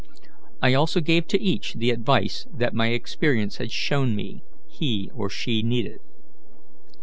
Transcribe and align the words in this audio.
I 0.63 0.73
also 0.73 0.99
gave 0.99 1.27
to 1.27 1.39
each 1.39 1.75
the 1.75 1.91
advice 1.91 2.47
that 2.51 2.73
my 2.73 2.87
experience 2.87 3.57
had 3.57 3.71
shown 3.71 4.15
me 4.15 4.41
he 4.67 5.11
or 5.13 5.29
she 5.29 5.61
needed. 5.61 5.99